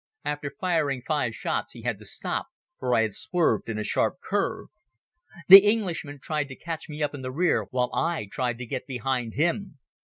After 0.25 0.51
firing 0.59 1.03
five 1.05 1.35
shots 1.35 1.73
he 1.73 1.83
had 1.83 1.99
to 1.99 2.05
stop 2.05 2.47
for 2.79 2.95
I 2.95 3.03
had 3.03 3.13
swerved 3.13 3.69
in 3.69 3.77
a 3.77 3.83
sharp 3.83 4.19
curve. 4.19 4.69
The 5.47 5.59
Englishman 5.59 6.17
tried 6.19 6.47
to 6.47 6.55
catch 6.55 6.89
me 6.89 7.03
up 7.03 7.13
in 7.13 7.21
the 7.21 7.31
rear 7.31 7.67
while 7.69 7.91
I 7.93 8.25
tried 8.31 8.57
to 8.57 8.65
get 8.65 8.87
behind 8.87 9.35
him. 9.35 9.77